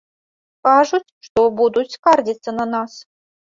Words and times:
Кажуць, 0.67 1.13
што 1.27 1.43
будуць 1.59 1.93
скардзіцца 1.97 2.57
на 2.63 2.69
нас. 2.73 2.91